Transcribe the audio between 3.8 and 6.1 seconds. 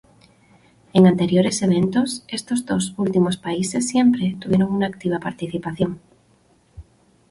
siempre tuvieron una activa participación.